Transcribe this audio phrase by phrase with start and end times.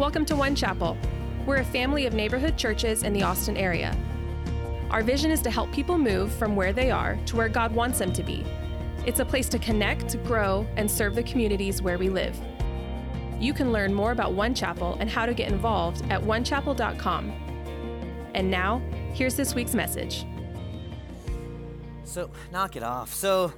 [0.00, 0.96] Welcome to One Chapel.
[1.44, 3.94] We're a family of neighborhood churches in the Austin area.
[4.90, 7.98] Our vision is to help people move from where they are to where God wants
[7.98, 8.42] them to be.
[9.04, 12.34] It's a place to connect, grow, and serve the communities where we live.
[13.38, 17.30] You can learn more about One Chapel and how to get involved at onechapel.com.
[18.32, 18.80] And now,
[19.12, 20.24] here's this week's message.
[22.04, 23.12] So, knock it off.
[23.12, 23.52] So,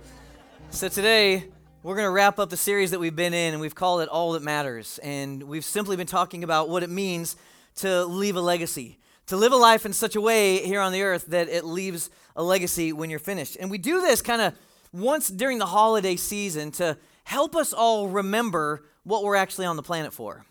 [0.70, 1.44] so today
[1.82, 4.08] we're going to wrap up the series that we've been in, and we've called it
[4.08, 5.00] All That Matters.
[5.02, 7.34] And we've simply been talking about what it means
[7.76, 11.02] to leave a legacy, to live a life in such a way here on the
[11.02, 13.56] earth that it leaves a legacy when you're finished.
[13.58, 14.54] And we do this kind of
[14.92, 19.82] once during the holiday season to help us all remember what we're actually on the
[19.82, 20.44] planet for.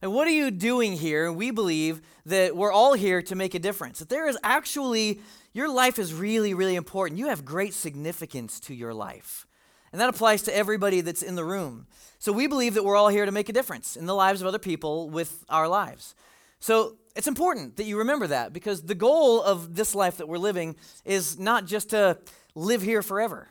[0.00, 1.30] And what are you doing here?
[1.30, 3.98] We believe that we're all here to make a difference.
[3.98, 5.20] That there is actually,
[5.52, 7.18] your life is really, really important.
[7.18, 9.46] You have great significance to your life.
[9.92, 11.86] And that applies to everybody that's in the room.
[12.18, 14.46] So we believe that we're all here to make a difference in the lives of
[14.46, 16.14] other people with our lives.
[16.60, 20.38] So it's important that you remember that because the goal of this life that we're
[20.38, 22.18] living is not just to
[22.54, 23.48] live here forever.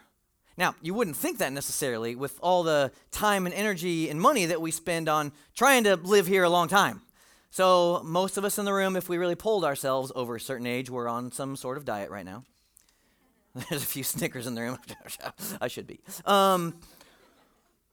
[0.58, 4.62] Now, you wouldn't think that necessarily with all the time and energy and money that
[4.62, 7.02] we spend on trying to live here a long time.
[7.50, 10.68] So, most of us in the room, if we really polled ourselves over a certain
[10.68, 12.44] age, we're on some sort of diet right now.
[13.70, 14.78] There's a few Snickers in the room.
[15.62, 16.00] I should be.
[16.26, 16.76] Um,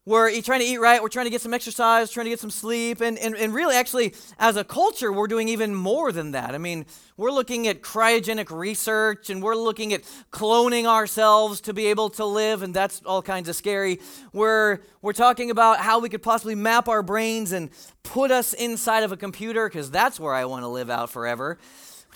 [0.05, 1.03] we're trying to eat right.
[1.03, 3.01] We're trying to get some exercise, trying to get some sleep.
[3.01, 6.55] And, and, and really, actually, as a culture, we're doing even more than that.
[6.55, 6.87] I mean,
[7.17, 12.25] we're looking at cryogenic research and we're looking at cloning ourselves to be able to
[12.25, 13.99] live, and that's all kinds of scary.
[14.33, 17.71] We're, we're talking about how we could possibly map our brains and
[18.05, 21.59] put us inside of a computer, because that's where I want to live out forever.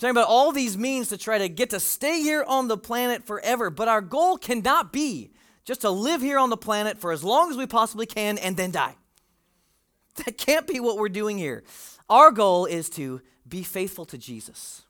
[0.01, 3.23] Talking about all these means to try to get to stay here on the planet
[3.23, 5.29] forever, but our goal cannot be
[5.63, 8.57] just to live here on the planet for as long as we possibly can and
[8.57, 8.95] then die.
[10.25, 11.63] That can't be what we're doing here.
[12.09, 14.81] Our goal is to be faithful to Jesus.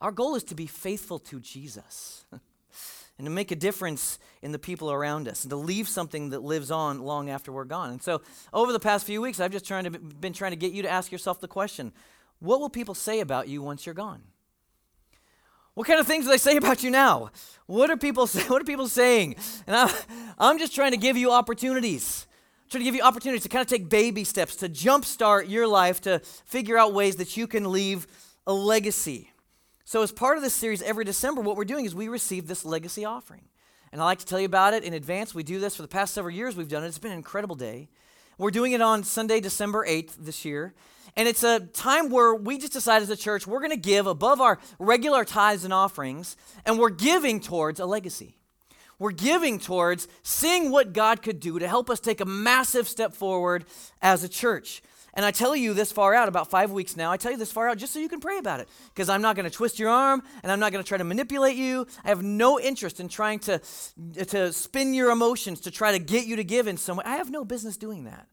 [0.00, 4.58] Our goal is to be faithful to Jesus and to make a difference in the
[4.58, 7.90] people around us and to leave something that lives on long after we're gone.
[7.90, 8.22] And so,
[8.52, 10.90] over the past few weeks, I've just trying to, been trying to get you to
[10.90, 11.92] ask yourself the question
[12.42, 14.22] what will people say about you once you're gone?
[15.74, 17.30] What kind of things do they say about you now?
[17.66, 19.36] What are people say, what are people saying?
[19.66, 19.92] And I,
[20.38, 22.26] I'm just trying to give you opportunities.
[22.64, 25.68] I'm trying to give you opportunities to kind of take baby steps to jumpstart your
[25.68, 28.08] life to figure out ways that you can leave
[28.44, 29.30] a legacy.
[29.84, 32.64] So, as part of this series, every December, what we're doing is we receive this
[32.64, 33.44] legacy offering.
[33.92, 35.34] And I like to tell you about it in advance.
[35.34, 36.56] We do this for the past several years.
[36.56, 36.88] We've done it.
[36.88, 37.88] It's been an incredible day.
[38.38, 40.72] We're doing it on Sunday, December 8th this year.
[41.16, 44.06] And it's a time where we just decide as a church we're going to give
[44.06, 48.38] above our regular tithes and offerings, and we're giving towards a legacy.
[48.98, 53.12] We're giving towards seeing what God could do to help us take a massive step
[53.12, 53.64] forward
[54.00, 54.80] as a church.
[55.14, 57.52] And I tell you this far out, about five weeks now, I tell you this
[57.52, 58.68] far out just so you can pray about it.
[58.94, 61.04] Because I'm not going to twist your arm and I'm not going to try to
[61.04, 61.86] manipulate you.
[62.02, 63.60] I have no interest in trying to,
[64.28, 67.04] to spin your emotions to try to get you to give in some way.
[67.04, 68.26] I have no business doing that.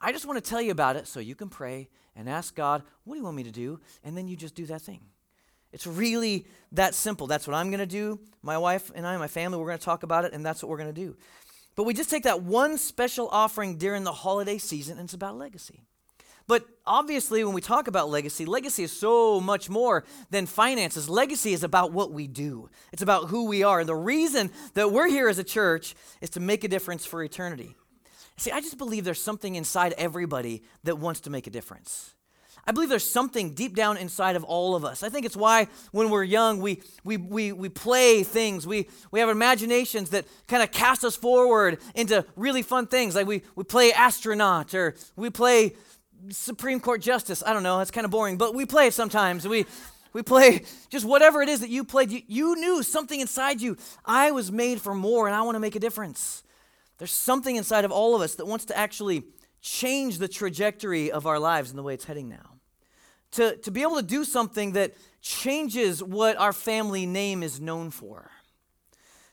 [0.00, 2.82] I just want to tell you about it so you can pray and ask God,
[3.04, 3.80] what do you want me to do?
[4.04, 5.00] And then you just do that thing.
[5.72, 7.26] It's really that simple.
[7.26, 8.18] That's what I'm going to do.
[8.42, 10.68] My wife and I, my family, we're going to talk about it, and that's what
[10.68, 11.16] we're going to do.
[11.76, 15.38] But we just take that one special offering during the holiday season, and it's about
[15.38, 15.84] legacy.
[16.48, 21.08] But obviously, when we talk about legacy, legacy is so much more than finances.
[21.08, 23.80] Legacy is about what we do, it's about who we are.
[23.80, 27.22] And the reason that we're here as a church is to make a difference for
[27.22, 27.76] eternity.
[28.38, 32.14] See, I just believe there's something inside everybody that wants to make a difference.
[32.64, 35.02] I believe there's something deep down inside of all of us.
[35.02, 38.66] I think it's why when we're young, we, we, we, we play things.
[38.66, 43.16] We, we have imaginations that kind of cast us forward into really fun things.
[43.16, 45.74] Like we, we play astronaut or we play
[46.28, 47.42] Supreme Court Justice.
[47.44, 49.48] I don't know, that's kind of boring, but we play it sometimes.
[49.48, 49.66] We,
[50.12, 52.10] we play just whatever it is that you played.
[52.12, 53.76] You, you knew something inside you.
[54.04, 56.44] I was made for more and I want to make a difference.
[56.98, 59.22] There's something inside of all of us that wants to actually
[59.60, 62.58] change the trajectory of our lives and the way it's heading now.
[63.32, 67.90] To, to be able to do something that changes what our family name is known
[67.90, 68.30] for.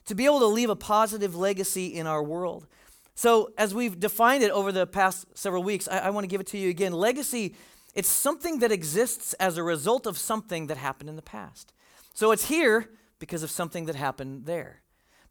[0.08, 2.68] To be able to leave a positive legacy in our world.
[3.16, 6.42] So, as we've defined it over the past several weeks, I, I want to give
[6.42, 6.92] it to you again.
[6.92, 7.56] Legacy,
[7.96, 11.72] it's something that exists as a result of something that happened in the past.
[12.14, 12.90] So, it's here
[13.20, 14.82] because of something that happened there.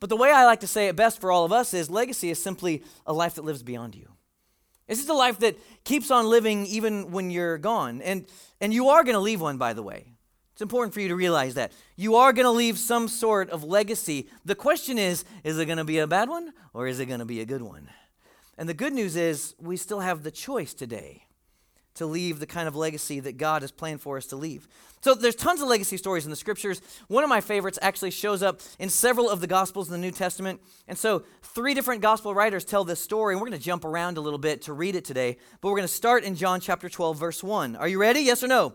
[0.00, 2.30] But the way I like to say it best for all of us is legacy
[2.30, 4.08] is simply a life that lives beyond you.
[4.86, 8.02] This is a life that keeps on living even when you're gone.
[8.02, 8.26] And,
[8.60, 10.14] and you are going to leave one, by the way.
[10.52, 11.72] It's important for you to realize that.
[11.96, 14.28] You are going to leave some sort of legacy.
[14.44, 17.20] The question is is it going to be a bad one or is it going
[17.20, 17.88] to be a good one?
[18.56, 21.24] And the good news is we still have the choice today
[21.94, 24.66] to leave the kind of legacy that God has planned for us to leave.
[25.00, 26.80] So there's tons of legacy stories in the scriptures.
[27.08, 30.10] One of my favorites actually shows up in several of the gospels in the New
[30.10, 30.60] Testament.
[30.88, 34.16] And so three different gospel writers tell this story, and we're going to jump around
[34.16, 35.36] a little bit to read it today.
[35.60, 37.76] But we're going to start in John chapter 12 verse 1.
[37.76, 38.20] Are you ready?
[38.20, 38.74] Yes or no?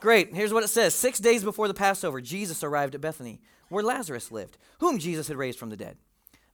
[0.00, 0.34] Great.
[0.34, 0.94] Here's what it says.
[0.94, 5.36] 6 days before the Passover, Jesus arrived at Bethany, where Lazarus lived, whom Jesus had
[5.36, 5.96] raised from the dead.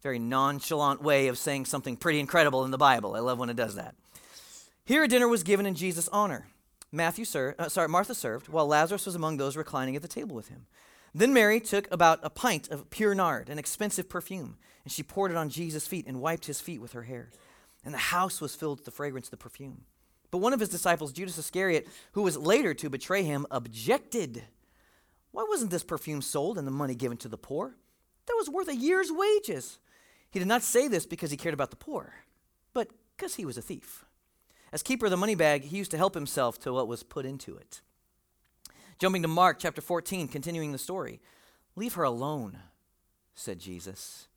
[0.02, 3.16] Very nonchalant way of saying something pretty incredible in the Bible.
[3.16, 3.94] I love when it does that.
[4.90, 6.48] Here a dinner was given in Jesus' honor.
[6.90, 10.34] Matthew served, uh, sorry, Martha served, while Lazarus was among those reclining at the table
[10.34, 10.66] with him.
[11.14, 15.30] Then Mary took about a pint of pure nard, an expensive perfume, and she poured
[15.30, 17.30] it on Jesus' feet and wiped his feet with her hair.
[17.84, 19.82] And the house was filled with the fragrance of the perfume.
[20.32, 24.42] But one of his disciples, Judas Iscariot, who was later to betray him, objected.
[25.30, 27.76] Why wasn't this perfume sold and the money given to the poor?
[28.26, 29.78] That was worth a year's wages.
[30.32, 32.12] He did not say this because he cared about the poor,
[32.72, 34.04] but because he was a thief.
[34.72, 37.26] As keeper of the money bag, he used to help himself to what was put
[37.26, 37.80] into it.
[38.98, 41.20] Jumping to Mark chapter 14, continuing the story.
[41.74, 42.58] Leave her alone,
[43.34, 44.28] said Jesus.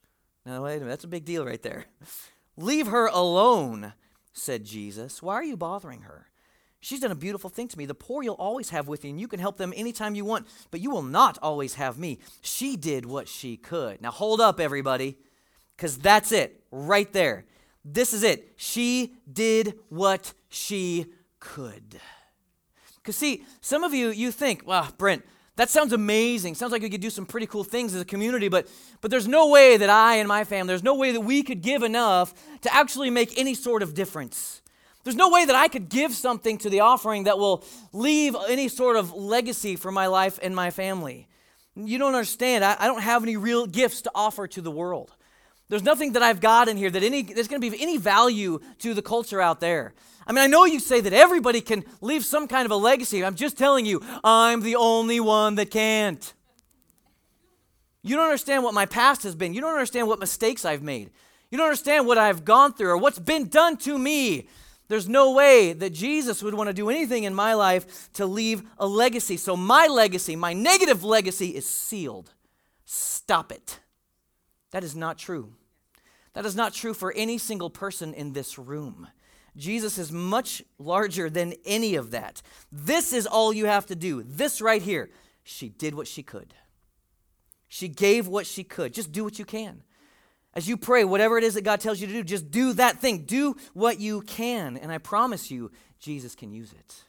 [0.46, 1.86] Now, wait a minute, that's a big deal right there.
[2.58, 3.94] Leave her alone,
[4.32, 5.22] said Jesus.
[5.22, 6.28] Why are you bothering her?
[6.80, 7.86] She's done a beautiful thing to me.
[7.86, 10.48] The poor you'll always have with you, and you can help them anytime you want,
[10.70, 12.20] but you will not always have me.
[12.42, 14.02] She did what she could.
[14.02, 15.18] Now, hold up, everybody,
[15.78, 17.46] because that's it right there.
[17.86, 18.54] This is it.
[18.56, 21.06] She did what she
[21.40, 22.00] could.
[22.98, 25.26] Because, see, some of you, you think, wow, Brent,
[25.56, 26.56] that sounds amazing.
[26.56, 28.68] Sounds like we could do some pretty cool things as a community, but,
[29.02, 31.62] but there's no way that I and my family, there's no way that we could
[31.62, 34.62] give enough to actually make any sort of difference.
[35.04, 38.70] There's no way that I could give something to the offering that will leave any
[38.70, 41.28] sort of legacy for my life and my family.
[41.76, 42.64] You don't understand.
[42.64, 45.12] I, I don't have any real gifts to offer to the world.
[45.70, 47.98] There's nothing that I've got in here that any there's going to be of any
[47.98, 49.94] value to the culture out there.
[50.26, 53.24] I mean, I know you say that everybody can leave some kind of a legacy.
[53.24, 56.34] I'm just telling you, I'm the only one that can't.
[58.04, 59.54] You don't understand what my past has been.
[59.54, 61.10] You don't understand what mistakes I've made.
[61.50, 64.48] You don't understand what I've gone through or what's been done to me.
[64.90, 68.64] There's no way that Jesus would want to do anything in my life to leave
[68.78, 69.38] a legacy.
[69.38, 72.32] So, my legacy, my negative legacy, is sealed.
[72.86, 73.80] Stop it.
[74.74, 75.54] That is not true.
[76.34, 79.08] That is not true for any single person in this room.
[79.56, 82.42] Jesus is much larger than any of that.
[82.72, 84.24] This is all you have to do.
[84.24, 85.12] This right here.
[85.44, 86.56] She did what she could.
[87.68, 88.96] She gave what she could.
[88.96, 89.84] Just do what you can.
[90.56, 92.98] As you pray, whatever it is that God tells you to do, just do that
[92.98, 93.26] thing.
[93.26, 94.76] Do what you can.
[94.76, 95.70] And I promise you,
[96.00, 97.04] Jesus can use it.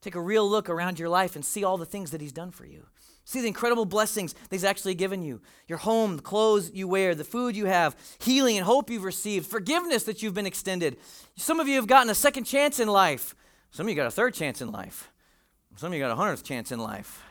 [0.00, 2.52] Take a real look around your life and see all the things that He's done
[2.52, 2.86] for you.
[3.24, 7.14] See the incredible blessings that He's actually given you your home, the clothes you wear,
[7.14, 10.98] the food you have, healing and hope you've received, forgiveness that you've been extended.
[11.36, 13.34] Some of you have gotten a second chance in life,
[13.70, 15.10] some of you got a third chance in life,
[15.76, 17.22] some of you got a hundredth chance in life.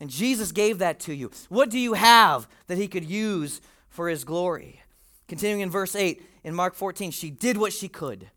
[0.00, 1.30] And Jesus gave that to you.
[1.48, 4.82] What do you have that He could use for His glory?
[5.28, 8.28] Continuing in verse 8 in Mark 14, she did what she could.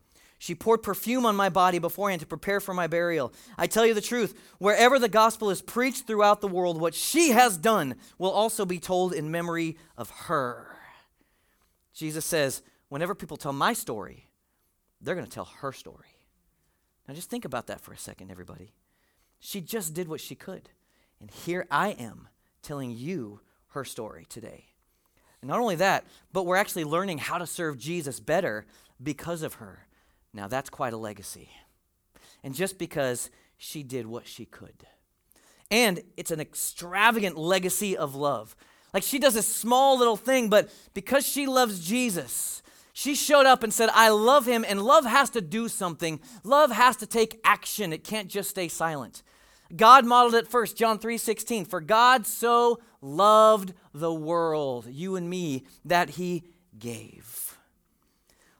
[0.46, 3.32] She poured perfume on my body beforehand to prepare for my burial.
[3.58, 7.30] I tell you the truth, wherever the gospel is preached throughout the world, what she
[7.30, 10.76] has done will also be told in memory of her.
[11.92, 14.28] Jesus says, whenever people tell my story,
[15.00, 16.14] they're going to tell her story.
[17.08, 18.72] Now just think about that for a second, everybody.
[19.40, 20.68] She just did what she could.
[21.20, 22.28] And here I am
[22.62, 24.66] telling you her story today.
[25.42, 28.64] And not only that, but we're actually learning how to serve Jesus better
[29.02, 29.85] because of her.
[30.36, 31.48] Now, that's quite a legacy.
[32.44, 34.86] And just because she did what she could.
[35.70, 38.54] And it's an extravagant legacy of love.
[38.92, 42.62] Like she does a small little thing, but because she loves Jesus,
[42.92, 46.20] she showed up and said, I love him, and love has to do something.
[46.44, 47.92] Love has to take action.
[47.92, 49.22] It can't just stay silent.
[49.74, 51.64] God modeled it first, John 3 16.
[51.64, 56.44] For God so loved the world, you and me, that he
[56.78, 57.58] gave.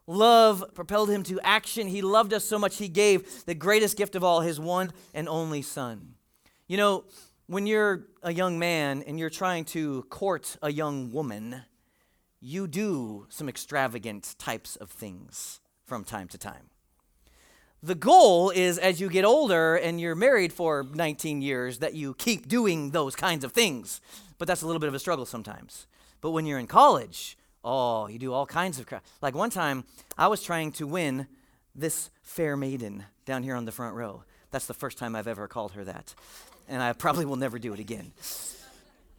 [0.07, 1.89] Love propelled him to action.
[1.89, 5.29] He loved us so much, he gave the greatest gift of all, his one and
[5.29, 6.15] only son.
[6.69, 7.05] You know,
[7.47, 11.63] when you're a young man and you're trying to court a young woman,
[12.41, 16.71] you do some extravagant types of things from time to time.
[17.83, 22.15] The goal is as you get older and you're married for 19 years that you
[22.15, 24.01] keep doing those kinds of things.
[24.39, 25.87] But that's a little bit of a struggle sometimes.
[26.21, 29.05] But when you're in college, Oh, you do all kinds of crap.
[29.21, 29.83] Like one time,
[30.17, 31.27] I was trying to win
[31.75, 34.23] this fair maiden down here on the front row.
[34.53, 36.15] That's the first time I've ever called her that.
[36.69, 38.13] And I probably will never do it again.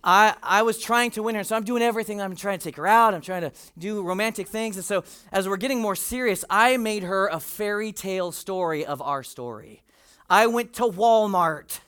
[0.02, 1.44] I, I was trying to win her.
[1.44, 2.22] So I'm doing everything.
[2.22, 3.14] I'm trying to take her out.
[3.14, 4.78] I'm trying to do romantic things.
[4.78, 9.02] And so as we're getting more serious, I made her a fairy tale story of
[9.02, 9.84] our story.
[10.30, 11.80] I went to Walmart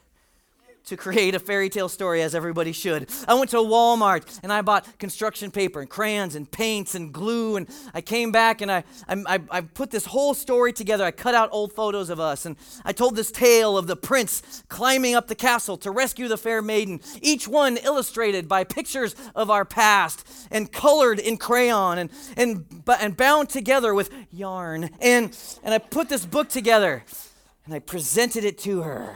[0.89, 3.10] to create a fairy tale story as everybody should.
[3.27, 7.55] I went to Walmart and I bought construction paper and crayons and paints and glue
[7.55, 11.05] and I came back and I, I, I, put this whole story together.
[11.05, 14.63] I cut out old photos of us and I told this tale of the prince
[14.67, 19.51] climbing up the castle to rescue the fair maiden, each one illustrated by pictures of
[19.51, 24.89] our past and colored in crayon and, and, and bound together with yarn.
[25.00, 27.03] And, and I put this book together
[27.65, 29.15] and I presented it to her.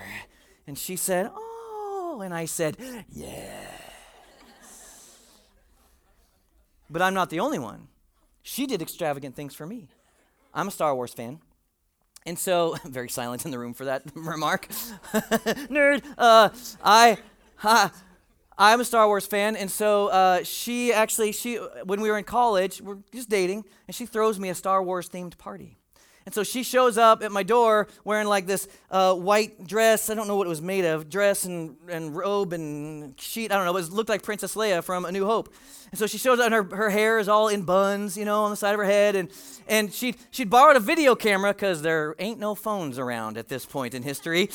[0.68, 1.53] And she said, Oh,
[2.22, 2.78] and I said,
[3.12, 3.70] Yes.
[6.90, 7.88] but I'm not the only one.
[8.42, 9.88] She did extravagant things for me.
[10.54, 11.40] I'm a Star Wars fan.
[12.26, 14.68] And so, very silent in the room for that remark.
[15.70, 16.04] Nerd.
[16.18, 16.50] Uh,
[16.84, 17.18] I,
[17.64, 17.90] uh,
[18.58, 21.56] I'm a Star Wars fan, and so uh, she actually, she,
[21.86, 25.10] when we were in college, we're just dating, and she throws me a Star Wars
[25.10, 25.80] themed party.
[26.26, 30.10] And so she shows up at my door wearing like this uh, white dress.
[30.10, 33.52] I don't know what it was made of dress and, and robe and sheet.
[33.52, 33.78] I don't know.
[33.78, 35.54] It looked like Princess Leia from A New Hope.
[35.92, 38.44] And so she shows up and her, her hair is all in buns, you know,
[38.44, 39.16] on the side of her head.
[39.16, 39.30] And,
[39.68, 43.66] and she she'd borrowed a video camera because there ain't no phones around at this
[43.66, 44.50] point in history.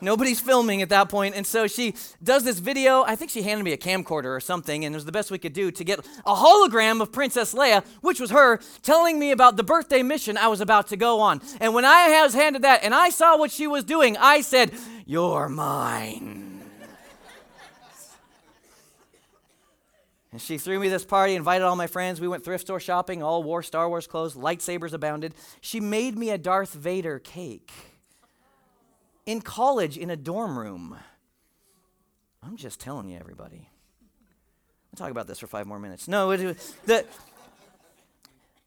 [0.00, 1.34] Nobody's filming at that point.
[1.34, 3.02] And so she does this video.
[3.02, 5.38] I think she handed me a camcorder or something, and it was the best we
[5.38, 9.56] could do to get a hologram of Princess Leia, which was her, telling me about
[9.56, 11.40] the birthday mission I was about to go on.
[11.60, 14.72] And when I was handed that and I saw what she was doing, I said,
[15.06, 16.52] You're mine.
[20.32, 22.20] And she threw me this party, invited all my friends.
[22.20, 25.32] We went thrift store shopping, all wore Star Wars clothes, lightsabers abounded.
[25.62, 27.72] She made me a Darth Vader cake
[29.26, 30.96] in college in a dorm room.
[32.42, 33.68] I'm just telling you, everybody.
[34.92, 36.08] I'll talk about this for five more minutes.
[36.08, 36.56] No, it,
[36.86, 37.04] the,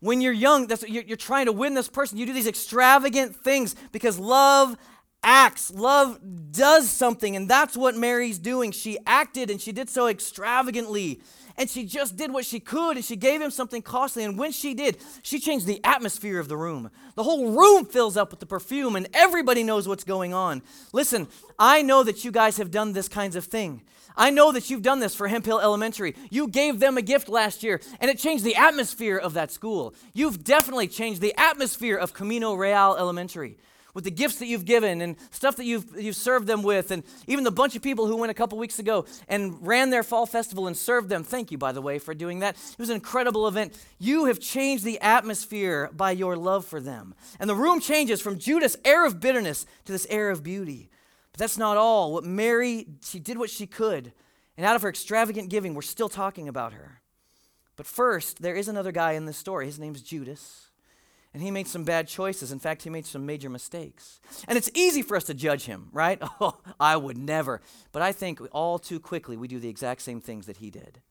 [0.02, 2.18] when you're young, that's, you're, you're trying to win this person.
[2.18, 4.78] You do these extravagant things because love
[5.24, 5.72] acts.
[5.72, 6.20] Love
[6.52, 8.72] does something, and that's what Mary's doing.
[8.72, 11.22] She acted and she did so extravagantly
[11.60, 14.24] and she just did what she could and she gave him something costly.
[14.24, 16.90] And when she did, she changed the atmosphere of the room.
[17.16, 20.62] The whole room fills up with the perfume and everybody knows what's going on.
[20.94, 21.28] Listen,
[21.60, 23.82] I know that you guys have done this kinds of thing.
[24.16, 26.16] I know that you've done this for Hemphill Elementary.
[26.30, 29.94] You gave them a gift last year, and it changed the atmosphere of that school.
[30.14, 33.58] You've definitely changed the atmosphere of Camino Real Elementary
[34.00, 37.04] with the gifts that you've given and stuff that you've, you've served them with, and
[37.28, 40.26] even the bunch of people who went a couple weeks ago and ran their fall
[40.26, 41.22] festival and served them.
[41.22, 42.56] Thank you, by the way, for doing that.
[42.56, 43.78] It was an incredible event.
[43.98, 47.14] You have changed the atmosphere by your love for them.
[47.42, 50.90] And the room changes from Judas' air of bitterness to this air of beauty.
[51.34, 52.14] But that's not all.
[52.14, 54.14] What Mary, she did what she could.
[54.56, 57.02] And out of her extravagant giving, we're still talking about her.
[57.76, 59.66] But first, there is another guy in this story.
[59.66, 60.69] His name's Judas.
[61.34, 62.52] And he made some bad choices.
[62.52, 64.20] In fact, he made some major mistakes.
[64.48, 66.22] And it's easy for us to judge him, right?
[66.42, 67.62] Oh, I would never.
[67.92, 71.02] But I think all too quickly we do the exact same things that he did.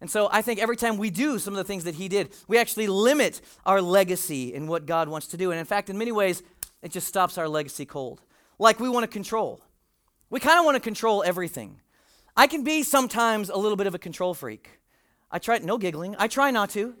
[0.00, 2.30] And so I think every time we do some of the things that he did,
[2.46, 5.50] we actually limit our legacy in what God wants to do.
[5.50, 6.42] And in fact, in many ways,
[6.82, 8.20] it just stops our legacy cold.
[8.58, 9.60] Like we want to control.
[10.30, 11.80] We kind of want to control everything.
[12.36, 14.80] I can be sometimes a little bit of a control freak.
[15.30, 16.94] I try, no giggling, I try not to.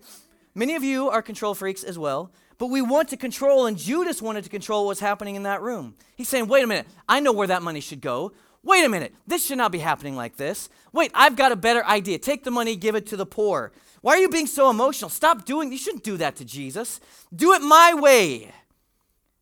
[0.54, 4.22] Many of you are control freaks as well, but we want to control, and Judas
[4.22, 5.94] wanted to control what's happening in that room.
[6.16, 8.32] He's saying, wait a minute, I know where that money should go.
[8.62, 10.68] Wait a minute, this should not be happening like this.
[10.92, 12.18] Wait, I've got a better idea.
[12.18, 13.72] Take the money, give it to the poor.
[14.00, 15.10] Why are you being so emotional?
[15.10, 17.00] Stop doing, you shouldn't do that to Jesus.
[17.34, 18.52] Do it my way.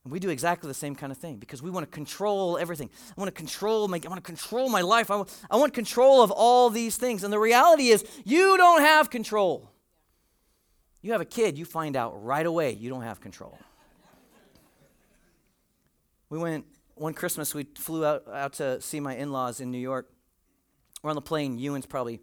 [0.04, 2.88] And we do exactly the same kind of thing because we want to control everything.
[3.16, 5.11] I want to control my, I want to control my life.
[5.11, 7.23] I want, I want control of all these things.
[7.23, 9.72] And the reality is, you don't have control.
[11.03, 13.59] You have a kid, you find out right away you don't have control.
[16.31, 19.79] We went one Christmas, we flew out, out to see my in laws in New
[19.79, 20.09] York.
[21.03, 21.59] We're on the plane.
[21.59, 22.23] Ewan's probably,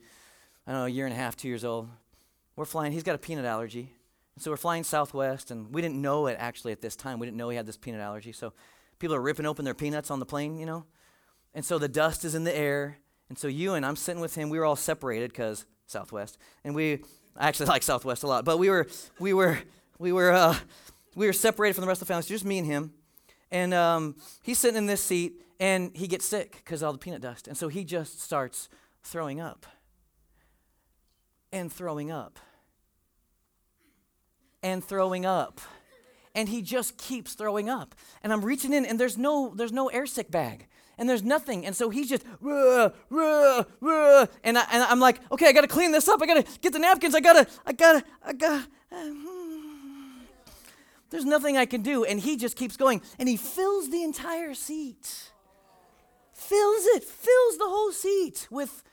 [0.65, 1.89] I don't know, a year and a half, two years old.
[2.55, 3.93] We're flying, he's got a peanut allergy.
[4.37, 7.19] So we're flying southwest, and we didn't know it actually at this time.
[7.19, 8.31] We didn't know he had this peanut allergy.
[8.31, 8.53] So
[8.97, 10.85] people are ripping open their peanuts on the plane, you know?
[11.53, 12.99] And so the dust is in the air.
[13.27, 14.49] And so Ewan, I'm sitting with him.
[14.49, 16.37] We were all separated because Southwest.
[16.63, 17.03] And we
[17.39, 19.59] I actually like Southwest a lot, but we were we were
[19.97, 20.57] we were uh,
[21.15, 22.93] we were separated from the rest of the family, so just me and him.
[23.49, 27.21] And um, he's sitting in this seat, and he gets sick because all the peanut
[27.21, 28.67] dust, and so he just starts
[29.03, 29.65] throwing up
[31.51, 32.39] and throwing up
[34.61, 35.61] and throwing up
[36.35, 39.87] and he just keeps throwing up and i'm reaching in and there's no there's no
[39.87, 40.67] air sick bag
[40.99, 41.65] and there's nothing.
[41.65, 44.27] And so he's just, ruh, ruh, ruh.
[44.43, 46.21] And, I, and I'm like, okay, I got to clean this up.
[46.21, 47.15] I got to get the napkins.
[47.15, 49.15] I got to, I got to, I got to.
[51.09, 52.03] there's nothing I can do.
[52.03, 53.01] And he just keeps going.
[53.17, 55.31] And he fills the entire seat.
[56.33, 58.83] Fills it, fills the whole seat with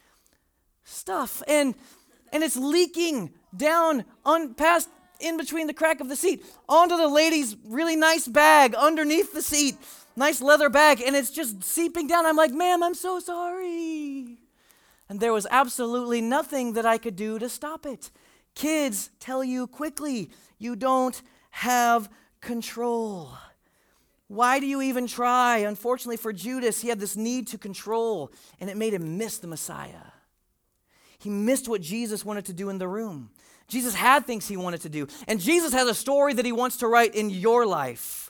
[0.84, 1.42] stuff.
[1.48, 1.74] And,
[2.32, 7.08] and it's leaking down on past in between the crack of the seat onto the
[7.08, 9.74] lady's really nice bag underneath the seat
[10.16, 12.26] nice leather bag and it's just seeping down.
[12.26, 14.38] I'm like ma'am i'm so sorry.
[15.08, 18.10] And there was absolutely nothing that i could do to stop it.
[18.54, 21.20] Kids tell you quickly you don't
[21.50, 22.08] have
[22.40, 23.36] control.
[24.28, 25.58] Why do you even try?
[25.58, 29.46] Unfortunately for judas he had this need to control and it made him miss the
[29.46, 30.12] messiah.
[31.18, 33.30] He missed what jesus wanted to do in the room.
[33.68, 35.08] Jesus had things he wanted to do.
[35.26, 38.25] And Jesus has a story that he wants to write in your life.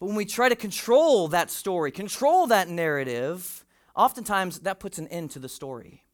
[0.00, 3.64] But when we try to control that story, control that narrative,
[3.94, 6.04] oftentimes that puts an end to the story.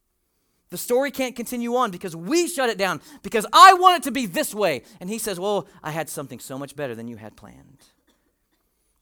[0.71, 4.11] The story can't continue on because we shut it down because I want it to
[4.11, 4.83] be this way.
[5.00, 7.85] And he says, Well, I had something so much better than you had planned.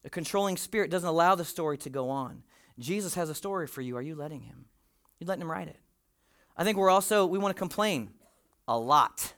[0.04, 2.42] A controlling spirit doesn't allow the story to go on.
[2.78, 3.96] Jesus has a story for you.
[3.96, 4.66] Are you letting him?
[5.18, 5.78] You're letting him write it?
[6.56, 8.10] I think we're also, we want to complain
[8.68, 9.32] a lot.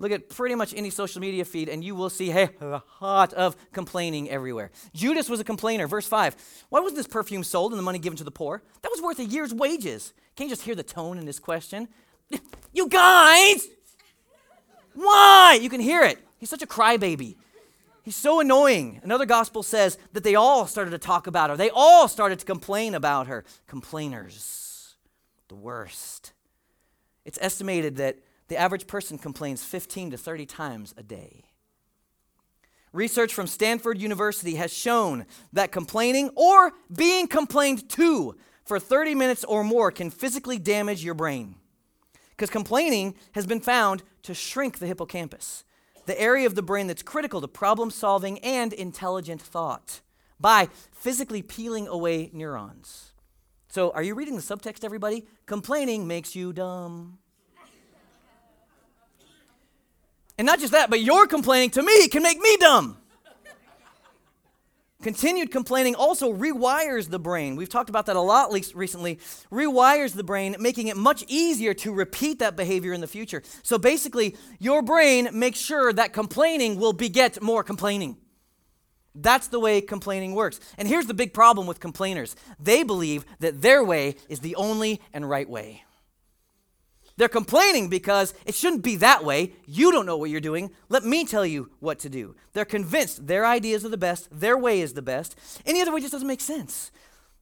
[0.00, 3.32] Look at pretty much any social media feed, and you will see hey, a lot
[3.34, 4.70] of complaining everywhere.
[4.94, 5.88] Judas was a complainer.
[5.88, 6.36] Verse 5
[6.68, 8.62] Why wasn't this perfume sold and the money given to the poor?
[8.82, 10.14] That was worth a year's wages.
[10.36, 11.88] Can you just hear the tone in this question?
[12.70, 13.66] You guys!
[14.94, 15.58] Why?
[15.60, 16.18] You can hear it.
[16.36, 17.36] He's such a crybaby.
[18.02, 19.00] He's so annoying.
[19.02, 22.44] Another gospel says that they all started to talk about her, they all started to
[22.44, 23.44] complain about her.
[23.66, 24.96] Complainers,
[25.48, 26.32] the worst.
[27.24, 31.44] It's estimated that the average person complains 15 to 30 times a day.
[32.92, 39.44] Research from Stanford University has shown that complaining or being complained to for 30 minutes
[39.44, 41.56] or more can physically damage your brain.
[42.30, 45.64] Because complaining has been found to shrink the hippocampus,
[46.06, 50.00] the area of the brain that's critical to problem solving and intelligent thought,
[50.40, 53.12] by physically peeling away neurons.
[53.68, 55.26] So, are you reading the subtext, everybody?
[55.44, 57.18] Complaining makes you dumb.
[60.38, 62.96] And not just that, but your complaining to me can make me dumb.
[65.00, 67.54] Continued complaining also rewires the brain.
[67.54, 69.20] We've talked about that a lot recently.
[69.50, 73.42] Rewires the brain, making it much easier to repeat that behavior in the future.
[73.62, 78.16] So basically, your brain makes sure that complaining will beget more complaining.
[79.14, 80.58] That's the way complaining works.
[80.76, 85.00] And here's the big problem with complainers they believe that their way is the only
[85.12, 85.84] and right way.
[87.18, 89.52] They're complaining because it shouldn't be that way.
[89.66, 90.70] You don't know what you're doing.
[90.88, 92.36] Let me tell you what to do.
[92.52, 95.36] They're convinced their ideas are the best, their way is the best.
[95.66, 96.92] Any other way just doesn't make sense.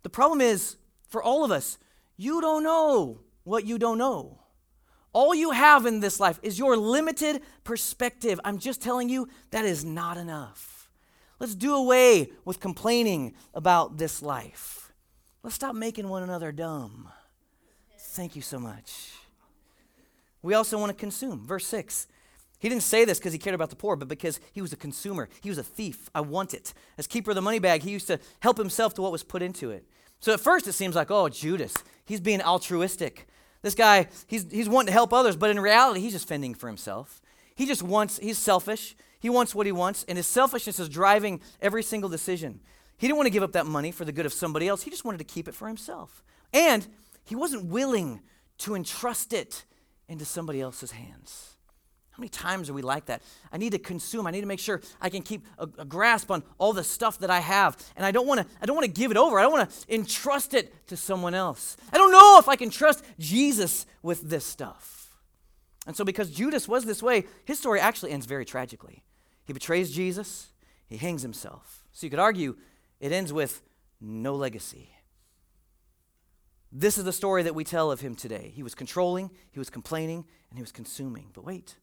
[0.03, 0.77] The problem is,
[1.11, 1.77] for all of us,
[2.17, 4.41] you don't know what you don't know.
[5.13, 8.41] All you have in this life is your limited perspective.
[8.45, 10.89] I'm just telling you that is not enough.
[11.39, 14.91] Let's do away with complaining about this life.
[15.43, 17.11] Let's stop making one another dumb.
[17.99, 19.16] Thank you so much.
[20.47, 21.45] We also want to consume.
[21.45, 22.07] Verse 6.
[22.59, 24.77] He didn't say this because he cared about the poor, but because he was a
[24.77, 25.29] consumer.
[25.43, 26.09] He was a thief.
[26.15, 26.73] I want it.
[26.97, 29.43] As keeper of the money bag, he used to help himself to what was put
[29.43, 29.85] into it.
[30.21, 31.75] So at first it seems like, oh, Judas,
[32.07, 33.27] he's being altruistic.
[33.61, 36.69] This guy, he's, he's wanting to help others, but in reality, he's just fending for
[36.69, 37.21] himself.
[37.55, 38.97] He just wants, he's selfish.
[39.19, 42.61] He wants what he wants, and his selfishness is driving every single decision.
[42.97, 44.83] He didn't want to give up that money for the good of somebody else.
[44.83, 46.23] He just wanted to keep it for himself.
[46.53, 46.87] And
[47.25, 48.21] he wasn't willing
[48.59, 49.65] to entrust it
[50.09, 51.57] into somebody else's hands.
[52.17, 53.21] How many times are we like that?
[53.53, 54.27] I need to consume.
[54.27, 57.19] I need to make sure I can keep a, a grasp on all the stuff
[57.19, 58.47] that I have, and I don't want to.
[58.63, 59.39] I don't want to give it over.
[59.39, 61.77] I don't want to entrust it to someone else.
[61.93, 65.15] I don't know if I can trust Jesus with this stuff.
[65.87, 69.03] And so, because Judas was this way, his story actually ends very tragically.
[69.45, 70.49] He betrays Jesus.
[70.87, 71.85] He hangs himself.
[71.93, 72.57] So you could argue
[72.99, 73.63] it ends with
[74.01, 74.96] no legacy.
[76.73, 78.53] This is the story that we tell of him today.
[78.55, 81.31] He was controlling, he was complaining, and he was consuming.
[81.33, 81.77] But wait,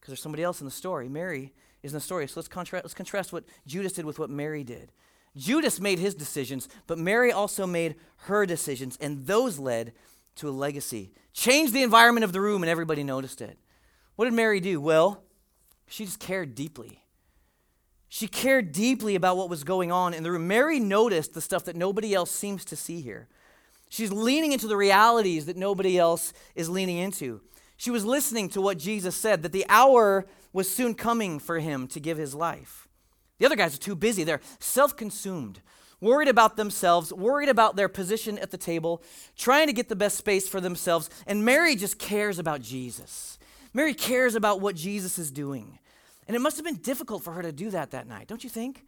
[0.00, 1.08] because there's somebody else in the story.
[1.08, 2.26] Mary is in the story.
[2.28, 4.92] So let's, contra- let's contrast what Judas did with what Mary did.
[5.36, 9.92] Judas made his decisions, but Mary also made her decisions, and those led
[10.36, 11.12] to a legacy.
[11.32, 13.58] Changed the environment of the room, and everybody noticed it.
[14.16, 14.80] What did Mary do?
[14.80, 15.22] Well,
[15.86, 17.02] she just cared deeply.
[18.08, 20.46] She cared deeply about what was going on in the room.
[20.46, 23.28] Mary noticed the stuff that nobody else seems to see here.
[23.88, 27.40] She's leaning into the realities that nobody else is leaning into.
[27.76, 31.86] She was listening to what Jesus said, that the hour was soon coming for him
[31.88, 32.88] to give his life.
[33.38, 34.24] The other guys are too busy.
[34.24, 35.60] They're self consumed
[36.00, 39.02] worried about themselves, worried about their position at the table,
[39.36, 41.08] trying to get the best space for themselves.
[41.26, 43.38] And Mary just cares about Jesus.
[43.72, 45.78] Mary cares about what Jesus is doing.
[46.26, 48.50] And it must have been difficult for her to do that that night, don't you
[48.50, 48.84] think?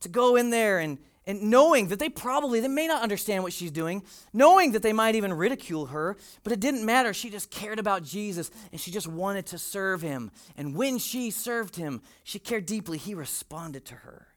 [0.00, 3.52] To go in there and, and knowing that they probably they may not understand what
[3.52, 7.12] she's doing knowing that they might even ridicule her but it didn't matter.
[7.12, 10.32] She just cared about jesus and she just wanted to serve him.
[10.56, 12.98] And when she served him she cared deeply.
[12.98, 14.28] He responded to her.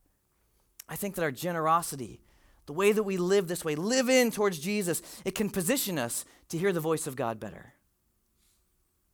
[0.88, 2.20] I think that our generosity
[2.68, 6.26] the way that we live this way live in towards jesus it can position us
[6.50, 7.74] to hear the voice of god better.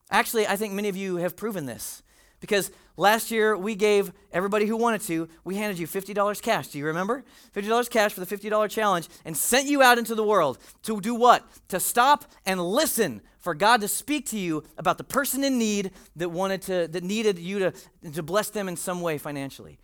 [0.09, 2.01] Actually i think many of you have proven this
[2.39, 6.67] because last year we gave everybody who wanted to, we handed you $50 cash.
[6.67, 7.23] Do you remember?
[7.55, 11.15] $50 cash for the $50 challenge and sent you out into the world to do
[11.15, 11.45] what?
[11.69, 15.91] To stop and listen for God to speak to you about the person in need
[16.15, 17.73] that wanted to that needed you to,
[18.13, 19.79] to bless them in some way financially.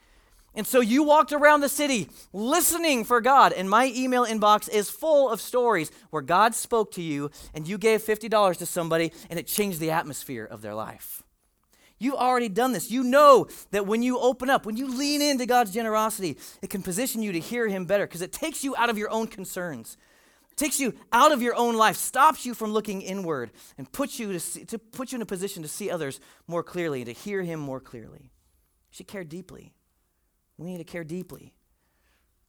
[0.55, 4.89] And so you walked around the city listening for God, and my email inbox is
[4.89, 9.39] full of stories where God spoke to you and you gave $50 to somebody and
[9.39, 11.23] it changed the atmosphere of their life.
[12.03, 12.91] You've already done this.
[12.91, 16.83] You know that when you open up, when you lean into God's generosity, it can
[16.83, 19.95] position you to hear Him better because it takes you out of your own concerns.
[20.51, 24.19] It takes you out of your own life, stops you from looking inward, and puts
[24.19, 27.07] you to, see, to put you in a position to see others more clearly and
[27.07, 28.31] to hear Him more clearly.
[28.91, 29.73] She cared deeply.
[30.57, 31.53] We need to care deeply.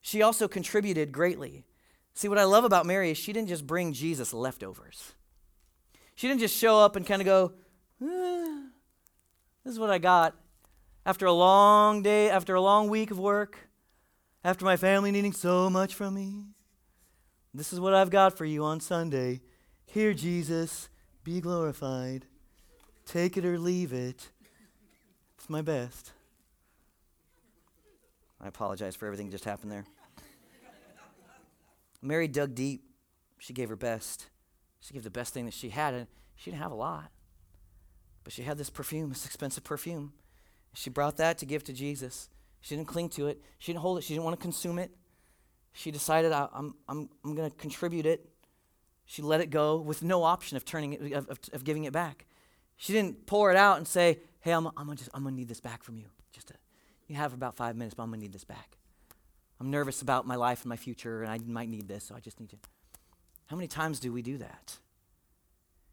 [0.00, 1.64] She also contributed greatly.
[2.12, 5.12] See, what I love about Mary is she didn't just bring Jesus leftovers.
[6.16, 7.52] She didn't just show up and kind of go,
[8.02, 8.64] eh,
[9.64, 10.34] this is what I got
[11.06, 13.68] after a long day, after a long week of work,
[14.42, 16.44] after my family needing so much from me.
[17.52, 19.40] This is what I've got for you on Sunday.
[19.86, 20.88] Here, Jesus,
[21.22, 22.26] be glorified.
[23.06, 24.30] Take it or leave it.
[25.38, 26.12] It's my best.
[28.40, 29.84] I apologize for everything that just happened there.
[32.02, 32.82] Mary dug deep.
[33.38, 34.26] She gave her best.
[34.80, 37.10] She gave the best thing that she had, and she didn't have a lot.
[38.24, 40.12] But she had this perfume, this expensive perfume.
[40.72, 42.28] She brought that to give to Jesus.
[42.60, 43.40] She didn't cling to it.
[43.58, 44.04] She didn't hold it.
[44.04, 44.90] She didn't want to consume it.
[45.74, 48.28] She decided, I'm, I'm, I'm going to contribute it.
[49.06, 51.92] She let it go with no option of turning it, of, of, of giving it
[51.92, 52.26] back.
[52.76, 55.82] She didn't pour it out and say, hey, I'm, I'm going to need this back
[55.82, 56.06] from you.
[56.32, 56.54] Just to,
[57.06, 58.78] you have about five minutes, but I'm going to need this back.
[59.60, 62.20] I'm nervous about my life and my future, and I might need this, so I
[62.20, 62.58] just need you.
[63.46, 64.78] How many times do we do that?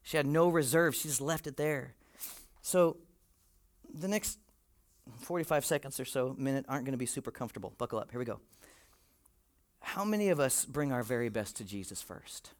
[0.03, 0.95] She had no reserve.
[0.95, 1.95] She just left it there.
[2.61, 2.97] So,
[3.93, 4.37] the next
[5.21, 7.73] 45 seconds or so, minute, aren't going to be super comfortable.
[7.77, 8.11] Buckle up.
[8.11, 8.39] Here we go.
[9.79, 12.51] How many of us bring our very best to Jesus first?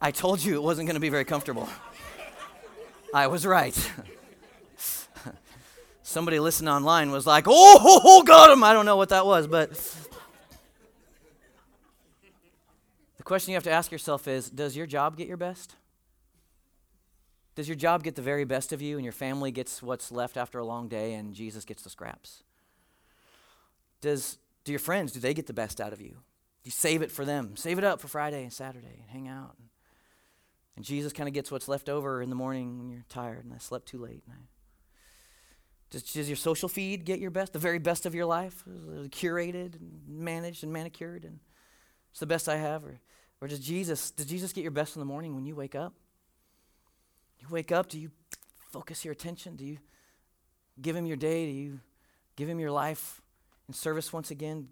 [0.00, 1.68] I told you it wasn't going to be very comfortable.
[3.14, 3.92] I was right.
[6.02, 8.64] Somebody listening online was like, oh, oh, oh, got him.
[8.64, 9.70] I don't know what that was, but
[13.21, 15.74] The question you have to ask yourself is Does your job get your best?
[17.54, 20.36] Does your job get the very best of you and your family gets what's left
[20.36, 22.42] after a long day and Jesus gets the scraps?
[24.02, 26.18] Does do your friends do they get the best out of you?
[26.62, 27.56] You save it for them.
[27.56, 29.54] Save it up for Friday and Saturday and hang out.
[29.58, 29.68] And,
[30.76, 33.54] and Jesus kind of gets what's left over in the morning when you're tired and
[33.54, 34.24] I slept too late.
[34.28, 34.34] I,
[35.88, 38.62] does, does, your social feed get your best, the very best of your life,
[39.08, 41.38] curated and managed and manicured and
[42.10, 42.84] it's the best I have?
[42.84, 43.00] Or,
[43.42, 45.92] or does Jesus, does Jesus get your best in the morning when you wake up?
[47.40, 48.12] You wake up, do you
[48.70, 49.56] focus your attention?
[49.56, 49.78] Do you
[50.80, 51.46] give him your day?
[51.46, 51.80] Do you
[52.36, 53.20] give him your life
[53.66, 54.68] in service once again?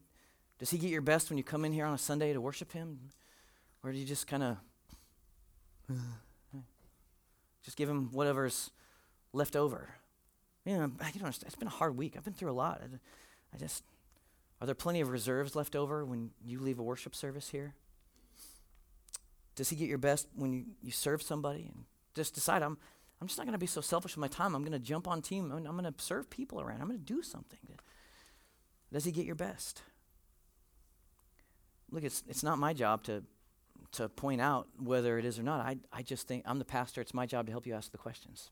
[0.61, 2.71] Does he get your best when you come in here on a Sunday to worship
[2.71, 3.01] him?
[3.83, 4.57] Or do you just kind of
[7.65, 8.71] just give him whatever's
[9.33, 9.97] left over?
[10.65, 12.15] You know, you know, it's been a hard week.
[12.17, 12.81] I've been through a lot.
[12.85, 12.87] I,
[13.53, 13.83] I just,
[14.61, 17.75] are there plenty of reserves left over when you leave a worship service here?
[19.61, 22.79] Does he get your best when you, you serve somebody and just decide, I'm,
[23.21, 24.55] I'm just not going to be so selfish with my time.
[24.55, 25.53] I'm going to jump on team.
[25.53, 26.81] I'm, I'm going to serve people around.
[26.81, 27.59] I'm going to do something.
[28.91, 29.83] Does he get your best?
[31.91, 33.23] Look, it's, it's not my job to,
[33.93, 35.61] to point out whether it is or not.
[35.61, 37.03] I, I just think I'm the pastor.
[37.03, 38.49] It's my job to help you ask the questions.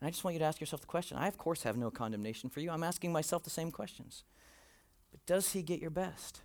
[0.00, 1.18] And I just want you to ask yourself the question.
[1.18, 2.70] I, of course, have no condemnation for you.
[2.70, 4.22] I'm asking myself the same questions.
[5.10, 6.42] But does he get your best?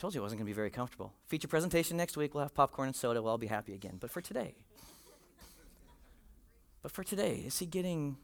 [0.00, 1.12] Told you it wasn't going to be very comfortable.
[1.26, 2.34] Feature presentation next week.
[2.34, 3.20] We'll have popcorn and soda.
[3.20, 3.98] We'll all be happy again.
[4.00, 4.54] But for today,
[6.82, 8.16] but for today, is he getting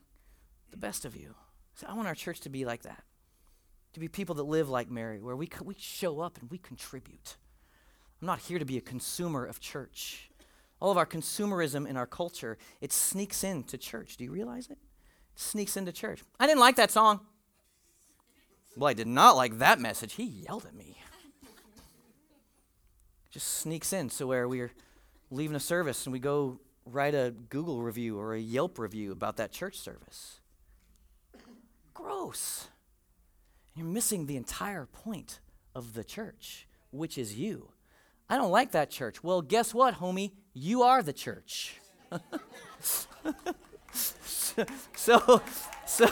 [0.71, 1.35] the best of you?
[1.75, 3.05] So I want our church to be like that,
[3.93, 7.37] to be people that live like Mary, where we, we show up and we contribute.
[8.23, 10.31] I'm not here to be a consumer of church.
[10.81, 14.17] All of our consumerism in our culture, it sneaks into church.
[14.17, 14.79] Do you realize it?
[15.35, 16.23] sneaks into church.
[16.41, 17.21] I didn't like that song.
[18.75, 20.15] Well, I did not like that message.
[20.15, 20.97] He yelled at me.
[23.37, 24.09] Just sneaks in.
[24.09, 24.71] So, where we're
[25.31, 29.37] leaving a service and we go write a Google review or a Yelp review about
[29.37, 30.41] that church service.
[31.93, 32.69] Gross.
[33.75, 35.41] You're missing the entire point
[35.75, 37.73] of the church, which is you.
[38.27, 39.23] I don't like that church.
[39.23, 40.33] Well, guess what, homie?
[40.55, 41.79] You are the church.
[43.93, 45.43] so,
[45.85, 46.09] so,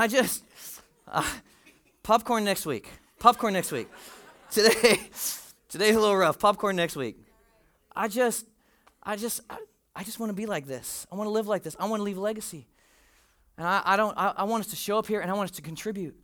[0.00, 0.42] I just,
[1.08, 1.22] uh,
[2.02, 2.88] popcorn next week.
[3.18, 3.86] Popcorn next week.
[4.50, 4.98] Today,
[5.68, 6.38] today's a little rough.
[6.38, 7.18] Popcorn next week.
[7.94, 8.46] I just,
[9.02, 9.58] I just, I,
[9.94, 11.06] I just want to be like this.
[11.12, 11.76] I want to live like this.
[11.78, 12.66] I want to leave a legacy.
[13.58, 15.50] And I, I don't, I, I want us to show up here and I want
[15.50, 16.18] us to contribute.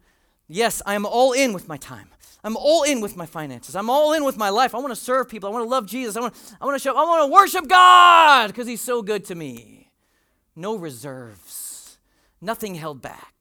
[0.49, 2.09] Yes, I am all in with my time.
[2.43, 3.77] I'm all in with my finances.
[3.77, 4.75] I'm all in with my life.
[4.75, 5.51] I want to serve people.
[5.51, 6.17] I want to love Jesus.
[6.17, 9.27] I want, I want to show, I want to worship God because He's so good
[9.27, 9.91] to me.
[10.55, 11.99] No reserves,
[12.41, 13.37] nothing held back.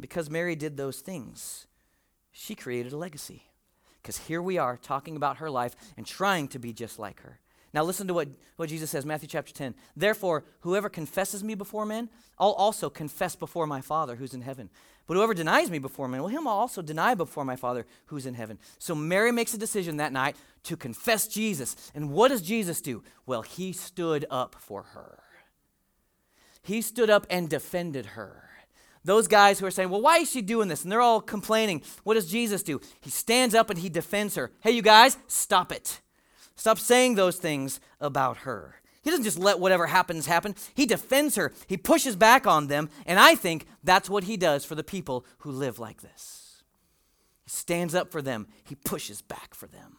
[0.00, 1.66] Because Mary did those things,
[2.32, 3.44] she created a legacy.
[4.00, 7.40] Because here we are talking about her life and trying to be just like her.
[7.74, 9.74] Now, listen to what, what Jesus says, Matthew chapter 10.
[9.94, 12.08] Therefore, whoever confesses me before men,
[12.38, 14.70] I'll also confess before my Father who's in heaven.
[15.06, 18.26] But whoever denies me before men, well, him I'll also deny before my Father who's
[18.26, 18.58] in heaven.
[18.78, 21.76] So Mary makes a decision that night to confess Jesus.
[21.94, 23.02] And what does Jesus do?
[23.26, 25.18] Well, he stood up for her.
[26.62, 28.47] He stood up and defended her.
[29.04, 30.82] Those guys who are saying, well, why is she doing this?
[30.82, 31.82] And they're all complaining.
[32.04, 32.80] What does Jesus do?
[33.00, 34.50] He stands up and he defends her.
[34.60, 36.00] Hey, you guys, stop it.
[36.56, 38.76] Stop saying those things about her.
[39.02, 40.54] He doesn't just let whatever happens happen.
[40.74, 41.52] He defends her.
[41.66, 42.90] He pushes back on them.
[43.06, 46.62] And I think that's what he does for the people who live like this.
[47.44, 49.96] He stands up for them, he pushes back for them.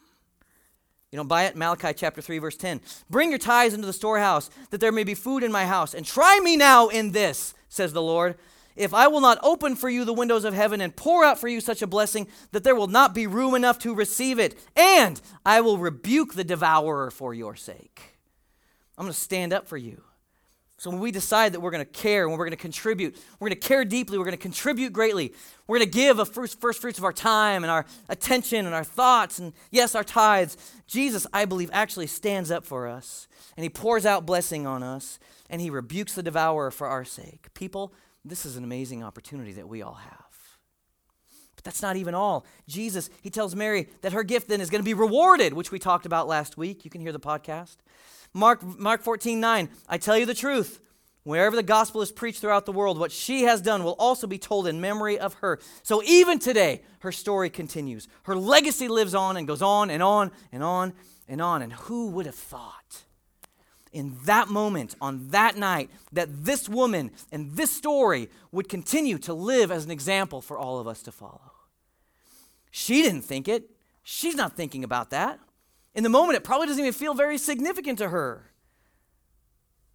[1.12, 1.56] You don't buy it?
[1.56, 2.82] Malachi chapter 3, verse 10.
[3.10, 5.96] Bring your tithes into the storehouse, that there may be food in my house.
[5.96, 8.38] And try me now in this, says the Lord
[8.76, 11.48] if I will not open for you the windows of heaven and pour out for
[11.48, 15.20] you such a blessing that there will not be room enough to receive it, and
[15.46, 18.18] I will rebuke the devourer for your sake.
[18.98, 20.04] I'm going to stand up for you.
[20.80, 23.50] So when we decide that we're going to care, when we're going to contribute, we're
[23.50, 25.34] going to care deeply, we're going to contribute greatly,
[25.68, 28.74] we're going to give a first, first fruits of our time and our attention and
[28.74, 30.56] our thoughts and yes, our tithes.
[30.88, 33.28] Jesus, I believe, actually stands up for us
[33.58, 37.54] and he pours out blessing on us and he rebukes the devourer for our sake.
[37.54, 37.94] People,
[38.30, 40.26] this is an amazing opportunity that we all have.
[41.56, 42.46] But that's not even all.
[42.68, 45.80] Jesus, he tells Mary that her gift then is going to be rewarded, which we
[45.80, 46.86] talked about last week.
[46.86, 47.78] You can hear the podcast.
[48.34, 50.80] Mark, Mark 14, 9, I tell you the truth.
[51.24, 54.38] Wherever the gospel is preached throughout the world, what she has done will also be
[54.38, 55.60] told in memory of her.
[55.84, 58.08] So even today, her story continues.
[58.24, 60.94] Her legacy lives on and goes on and on and on
[61.28, 61.62] and on.
[61.62, 63.04] And who would have thought
[63.91, 69.34] in that moment, on that night, that this woman and this story would continue to
[69.34, 71.52] live as an example for all of us to follow.
[72.71, 73.71] She didn't think it.
[74.04, 75.39] She's not thinking about that.
[75.95, 78.52] In the moment, it probably doesn't even feel very significant to her.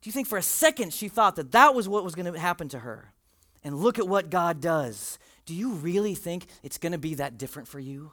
[0.02, 2.38] Do you think for a second she thought that that was what was going to
[2.38, 3.12] happen to her?
[3.62, 5.18] And look at what God does.
[5.46, 8.12] Do you really think it's going to be that different for you?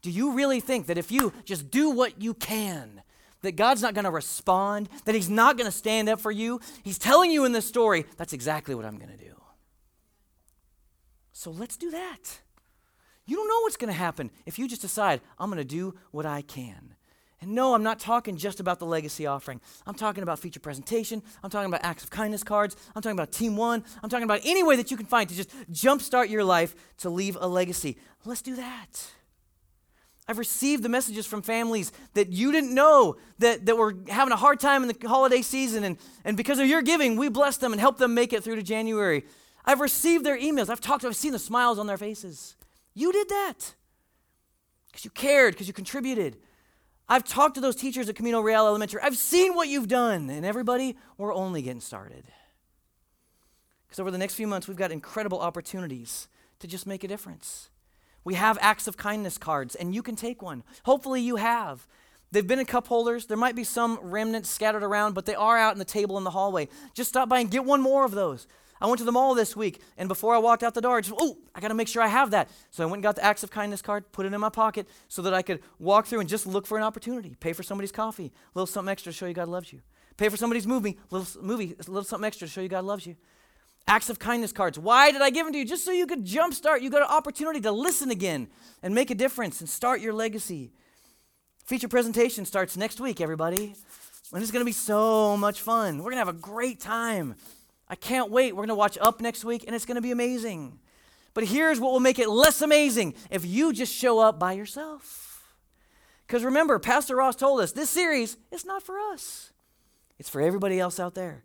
[0.00, 3.02] Do you really think that if you just do what you can,
[3.42, 6.60] that God's not going to respond, that He's not going to stand up for you.
[6.82, 9.34] He's telling you in this story, that's exactly what I'm going to do.
[11.32, 12.40] So let's do that.
[13.26, 15.94] You don't know what's going to happen if you just decide, I'm going to do
[16.10, 16.94] what I can.
[17.40, 19.60] And no, I'm not talking just about the legacy offering.
[19.86, 21.22] I'm talking about feature presentation.
[21.42, 22.74] I'm talking about acts of kindness cards.
[22.96, 23.84] I'm talking about Team One.
[24.02, 27.10] I'm talking about any way that you can find to just jumpstart your life to
[27.10, 27.98] leave a legacy.
[28.24, 29.12] Let's do that.
[30.28, 34.36] I've received the messages from families that you didn't know that, that were having a
[34.36, 37.72] hard time in the holiday season, and, and because of your giving, we blessed them
[37.72, 39.24] and helped them make it through to January.
[39.64, 40.68] I've received their emails.
[40.68, 42.56] I've talked to I've seen the smiles on their faces.
[42.92, 43.74] You did that
[44.88, 46.36] because you cared, because you contributed.
[47.08, 49.00] I've talked to those teachers at Camino Real Elementary.
[49.02, 52.24] I've seen what you've done, and everybody, we're only getting started.
[53.86, 57.70] Because over the next few months, we've got incredible opportunities to just make a difference.
[58.28, 60.62] We have acts of kindness cards, and you can take one.
[60.84, 61.86] Hopefully, you have.
[62.30, 63.24] They've been in cup holders.
[63.24, 66.24] There might be some remnants scattered around, but they are out in the table in
[66.24, 66.68] the hallway.
[66.92, 68.46] Just stop by and get one more of those.
[68.82, 71.00] I went to the mall this week, and before I walked out the door, I
[71.00, 72.50] just, oh, I got to make sure I have that.
[72.70, 74.86] So I went and got the acts of kindness card, put it in my pocket
[75.08, 77.34] so that I could walk through and just look for an opportunity.
[77.40, 79.80] Pay for somebody's coffee, a little something extra to show you God loves you.
[80.18, 82.84] Pay for somebody's movie, a little movie, a little something extra to show you God
[82.84, 83.16] loves you.
[83.88, 84.78] Acts of kindness cards.
[84.78, 85.64] Why did I give them to you?
[85.64, 86.82] Just so you could jumpstart.
[86.82, 88.48] You got an opportunity to listen again
[88.82, 90.72] and make a difference and start your legacy.
[91.64, 93.74] Feature presentation starts next week, everybody.
[94.32, 95.98] And it's going to be so much fun.
[95.98, 97.34] We're going to have a great time.
[97.88, 98.52] I can't wait.
[98.52, 100.78] We're going to watch Up next week, and it's going to be amazing.
[101.32, 105.54] But here's what will make it less amazing if you just show up by yourself.
[106.26, 109.50] Because remember, Pastor Ross told us this series is not for us,
[110.18, 111.44] it's for everybody else out there.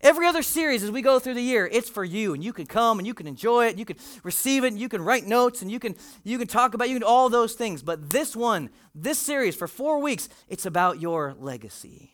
[0.00, 2.66] Every other series as we go through the year, it's for you, and you can
[2.66, 5.62] come and you can enjoy it, you can receive it, and you can write notes,
[5.62, 7.82] and you can you can talk about you can all those things.
[7.82, 12.12] But this one, this series for four weeks, it's about your legacy.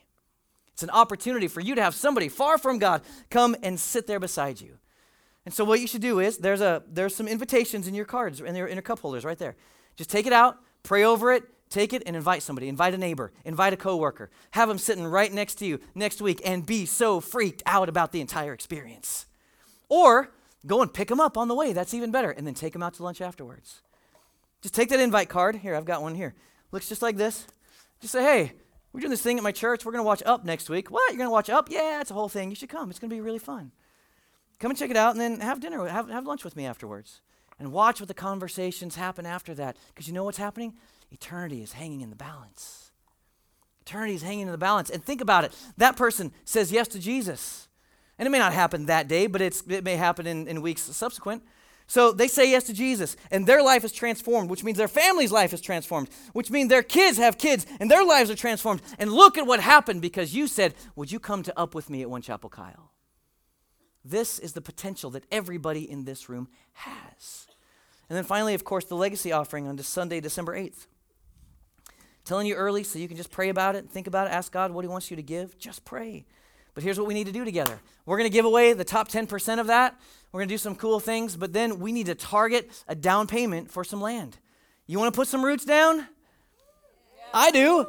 [0.72, 4.20] It's an opportunity for you to have somebody far from God come and sit there
[4.20, 4.78] beside you.
[5.44, 8.40] And so what you should do is there's a there's some invitations in your cards
[8.40, 9.56] in your in your cup holders right there.
[9.96, 12.68] Just take it out, pray over it, take it and invite somebody.
[12.68, 14.30] Invite a neighbor, invite a coworker.
[14.50, 18.12] Have them sitting right next to you next week and be so freaked out about
[18.12, 19.26] the entire experience.
[19.88, 20.30] Or
[20.66, 21.72] go and pick them up on the way.
[21.72, 22.30] That's even better.
[22.30, 23.80] And then take them out to lunch afterwards.
[24.60, 25.56] Just take that invite card.
[25.56, 26.34] Here, I've got one here.
[26.70, 27.46] Looks just like this.
[28.00, 28.52] Just say, hey,
[28.92, 29.84] we're doing this thing at my church.
[29.84, 30.90] We're going to watch Up next week.
[30.90, 31.10] What?
[31.10, 31.70] You're going to watch Up?
[31.70, 32.50] Yeah, it's a whole thing.
[32.50, 32.90] You should come.
[32.90, 33.72] It's going to be really fun.
[34.58, 37.20] Come and check it out and then have dinner, have, have lunch with me afterwards.
[37.58, 39.76] And watch what the conversations happen after that.
[39.88, 40.74] Because you know what's happening?
[41.10, 42.90] Eternity is hanging in the balance.
[43.82, 44.90] Eternity is hanging in the balance.
[44.90, 45.52] And think about it.
[45.76, 47.68] That person says yes to Jesus.
[48.18, 51.42] And it may not happen that day, but it may happen in, in weeks subsequent.
[51.90, 55.32] So they say yes to Jesus, and their life is transformed, which means their family's
[55.32, 58.80] life is transformed, which means their kids have kids, and their lives are transformed.
[59.00, 62.02] And look at what happened because you said, Would you come to up with me
[62.02, 62.92] at One Chapel Kyle?
[64.04, 67.48] This is the potential that everybody in this room has.
[68.08, 70.86] And then finally, of course, the legacy offering on Sunday, December 8th.
[72.24, 74.70] Telling you early so you can just pray about it, think about it, ask God
[74.70, 75.58] what He wants you to give.
[75.58, 76.24] Just pray.
[76.74, 79.08] But here's what we need to do together we're going to give away the top
[79.08, 79.98] 10% of that.
[80.32, 83.26] We're going to do some cool things, but then we need to target a down
[83.26, 84.38] payment for some land.
[84.86, 85.98] You want to put some roots down?
[85.98, 86.04] Yeah.
[87.34, 87.86] I do.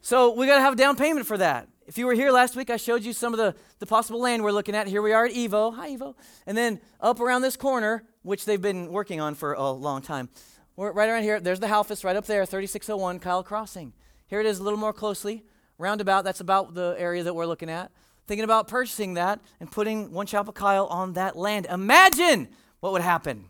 [0.00, 1.68] So we got to have a down payment for that.
[1.86, 4.44] If you were here last week, I showed you some of the, the possible land
[4.44, 4.86] we're looking at.
[4.86, 5.74] Here we are at Evo.
[5.74, 6.14] Hi, Evo.
[6.46, 10.28] And then up around this corner, which they've been working on for a long time.
[10.76, 11.40] We're right around here.
[11.40, 13.92] There's the Halfus right up there, 3601 Kyle Crossing.
[14.26, 15.44] Here it is a little more closely.
[15.78, 17.90] Roundabout, that's about the area that we're looking at
[18.30, 21.66] thinking about purchasing that and putting One Chapel Kyle on that land.
[21.68, 22.46] Imagine
[22.78, 23.46] what would happen.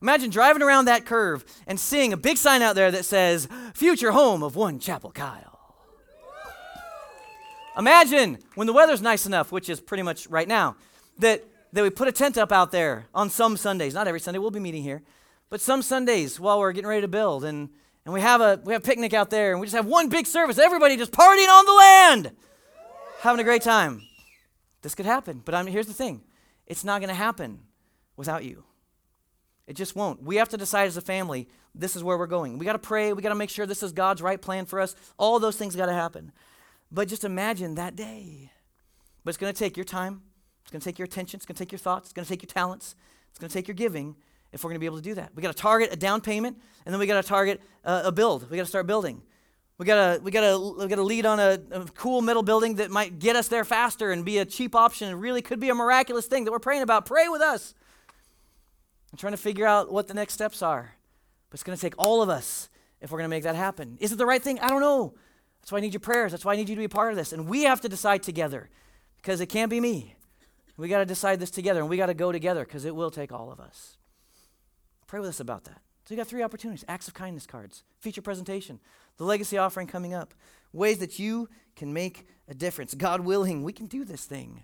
[0.00, 4.10] Imagine driving around that curve and seeing a big sign out there that says, Future
[4.12, 5.76] Home of One Chapel Kyle.
[7.76, 10.76] Imagine when the weather's nice enough, which is pretty much right now,
[11.18, 13.92] that, that we put a tent up out there on some Sundays.
[13.92, 15.02] Not every Sunday, we'll be meeting here,
[15.52, 17.44] but some Sundays while we're getting ready to build.
[17.44, 17.68] And,
[18.06, 20.08] and we, have a, we have a picnic out there and we just have one
[20.08, 22.32] big service, everybody just partying on the land,
[23.20, 24.00] having a great time.
[24.80, 25.42] This could happen.
[25.44, 26.22] But I mean, here's the thing
[26.66, 27.60] it's not going to happen
[28.16, 28.64] without you.
[29.66, 30.22] It just won't.
[30.22, 32.56] We have to decide as a family this is where we're going.
[32.56, 33.12] We got to pray.
[33.12, 34.96] We got to make sure this is God's right plan for us.
[35.18, 36.32] All those things got to happen.
[36.90, 38.52] But just imagine that day.
[39.22, 40.22] But it's going to take your time.
[40.62, 41.36] It's going to take your attention.
[41.36, 42.06] It's going to take your thoughts.
[42.06, 42.94] It's going to take your talents.
[43.28, 44.16] It's going to take your giving
[44.52, 45.32] if we're going to be able to do that.
[45.34, 48.12] We got to target a down payment, and then we got to target uh, a
[48.12, 48.50] build.
[48.50, 49.22] We got to start building.
[49.78, 52.42] We got to we got to we got to lead on a, a, cool metal
[52.42, 55.58] building that might get us there faster and be a cheap option and really could
[55.58, 57.06] be a miraculous thing that we're praying about.
[57.06, 57.74] Pray with us.
[59.10, 60.94] I'm trying to figure out what the next steps are.
[61.50, 62.68] But it's going to take all of us
[63.00, 63.96] if we're going to make that happen.
[64.00, 64.60] Is it the right thing?
[64.60, 65.14] I don't know.
[65.60, 66.32] That's why I need your prayers.
[66.32, 67.32] That's why I need you to be a part of this.
[67.32, 68.70] And we have to decide together
[69.16, 70.16] because it can't be me.
[70.76, 73.10] We got to decide this together and we got to go together because it will
[73.10, 73.98] take all of us.
[75.12, 75.82] Pray with us about that.
[76.06, 78.80] So you got three opportunities acts of kindness cards, feature presentation,
[79.18, 80.32] the legacy offering coming up,
[80.72, 82.94] ways that you can make a difference.
[82.94, 84.62] God willing, we can do this thing.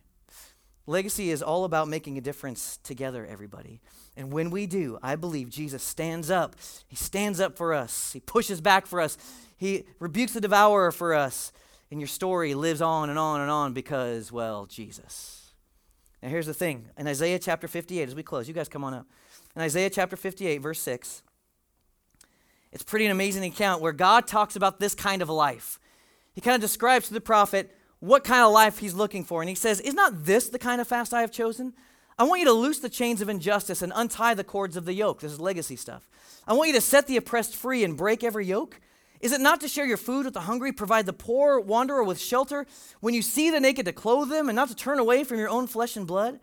[0.87, 3.83] Legacy is all about making a difference together, everybody.
[4.17, 6.57] And when we do, I believe Jesus stands up.
[6.87, 9.19] He stands up for us, He pushes back for us,
[9.59, 11.53] He rebukes the devourer for us.
[11.91, 15.51] And your story lives on and on and on because, well, Jesus.
[16.23, 18.95] Now, here's the thing in Isaiah chapter 58, as we close, you guys come on
[18.95, 19.07] up.
[19.59, 21.25] In Isaiah chapter 58, verse 6,
[22.71, 25.81] it's pretty an amazing account where God talks about this kind of life.
[26.33, 29.43] He kind of describes to the prophet what kind of life he's looking for.
[29.43, 31.73] And he says, Is not this the kind of fast I have chosen?
[32.17, 34.93] I want you to loose the chains of injustice and untie the cords of the
[34.93, 35.23] yoke.
[35.23, 36.09] This is legacy stuff.
[36.47, 38.81] I want you to set the oppressed free and break every yoke.
[39.21, 42.21] Is it not to share your food with the hungry, provide the poor wanderer with
[42.21, 42.65] shelter,
[43.01, 45.49] when you see the naked to clothe them, and not to turn away from your
[45.49, 46.39] own flesh and blood?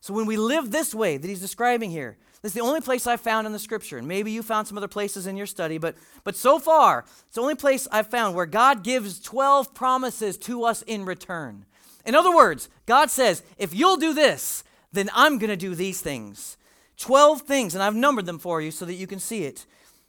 [0.00, 3.20] So when we live this way that he's describing here, is the only place I've
[3.20, 3.98] found in the scripture.
[3.98, 7.34] And maybe you found some other places in your study, but, but so far, it's
[7.34, 11.64] the only place I've found where God gives 12 promises to us in return.
[12.04, 16.02] In other words, God says, if you'll do this, then I'm going to do these
[16.02, 16.58] things.
[16.98, 19.64] 12 things, and I've numbered them for you so that you can see it.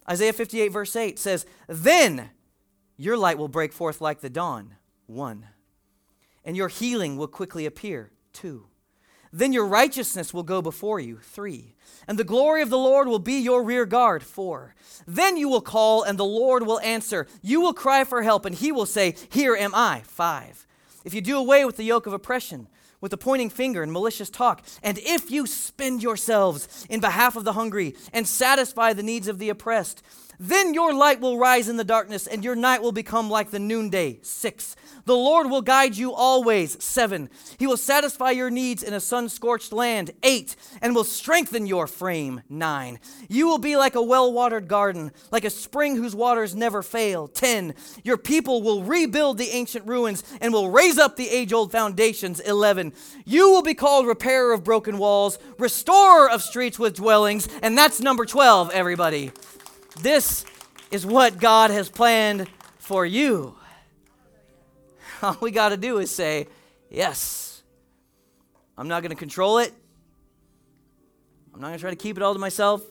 [0.09, 2.31] Isaiah 58, verse 8 says, Then
[2.97, 4.75] Your light will break forth like the dawn.
[5.07, 5.47] One.
[6.43, 8.11] And your healing will quickly appear.
[8.33, 8.67] Two.
[9.31, 11.17] Then your righteousness will go before you.
[11.21, 11.75] Three.
[12.07, 14.23] And the glory of the Lord will be your rear guard.
[14.23, 14.75] Four.
[15.07, 17.27] Then you will call, and the Lord will answer.
[17.41, 20.01] You will cry for help, and he will say, Here am I.
[20.05, 20.65] Five.
[21.03, 22.67] If you do away with the yoke of oppression,
[23.01, 27.43] with the pointing finger and malicious talk, and if you spend yourselves in behalf of
[27.43, 30.01] the hungry and satisfy the needs of the oppressed,
[30.39, 33.59] then your light will rise in the darkness, and your night will become like the
[33.59, 34.19] noonday.
[34.21, 34.75] Six.
[35.05, 36.83] The Lord will guide you always.
[36.83, 37.29] Seven.
[37.59, 40.11] He will satisfy your needs in a sun scorched land.
[40.23, 40.55] Eight.
[40.81, 42.41] And will strengthen your frame.
[42.49, 42.99] Nine.
[43.29, 47.27] You will be like a well watered garden, like a spring whose waters never fail.
[47.27, 47.75] Ten.
[48.03, 52.39] Your people will rebuild the ancient ruins and will raise up the age old foundations.
[52.39, 52.91] Eleven.
[53.25, 57.47] You will be called repairer of broken walls, restorer of streets with dwellings.
[57.61, 59.31] And that's number 12, everybody.
[60.01, 60.45] This
[60.91, 63.55] is what God has planned for you.
[65.21, 66.47] All we got to do is say,
[66.89, 67.63] Yes.
[68.77, 69.73] I'm not going to control it.
[71.53, 72.83] I'm not going to try to keep it all to myself.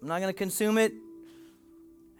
[0.00, 0.92] I'm not going to consume it.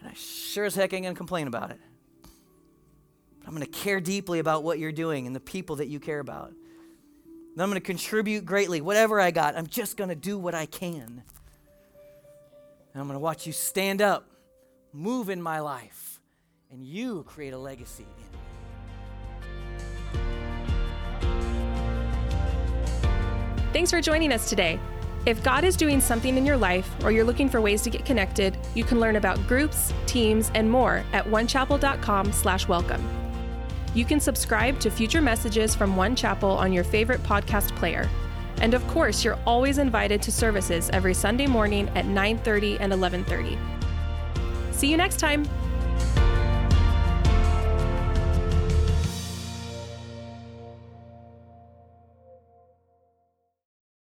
[0.00, 1.80] And I sure as heck ain't going to complain about it.
[2.22, 5.98] But I'm going to care deeply about what you're doing and the people that you
[5.98, 6.48] care about.
[6.50, 8.82] And I'm going to contribute greatly.
[8.82, 11.22] Whatever I got, I'm just going to do what I can.
[12.96, 14.24] And I'm going to watch you stand up,
[14.94, 16.18] move in my life,
[16.70, 18.22] and you create a legacy in me.
[23.74, 24.80] Thanks for joining us today.
[25.26, 28.06] If God is doing something in your life or you're looking for ways to get
[28.06, 33.10] connected, you can learn about groups, teams, and more at onechapel.com/welcome.
[33.94, 38.08] You can subscribe to future messages from One Chapel on your favorite podcast player.
[38.60, 43.58] And of course, you're always invited to services every Sunday morning at 9:30 and 11:30.
[44.72, 45.48] See you next time.